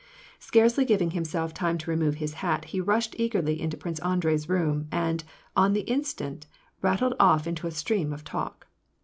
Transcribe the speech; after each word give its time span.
Scarcely 0.39 0.83
giving 0.83 1.11
himself 1.11 1.53
time 1.53 1.77
to 1.77 1.91
remove 1.91 2.15
his 2.15 2.33
hat, 2.41 2.65
he 2.65 2.81
rushed 2.81 3.13
eagerly 3.19 3.61
into 3.61 3.77
Prince 3.77 3.99
Andrei's 3.99 4.49
room, 4.49 4.87
and, 4.91 5.23
on 5.55 5.73
the 5.73 5.81
instant, 5.81 6.47
rat 6.81 6.97
tled 7.01 7.13
off 7.19 7.45
into 7.45 7.67
a 7.67 7.71
stream 7.71 8.11
of 8.11 8.23
talk. 8.23 8.65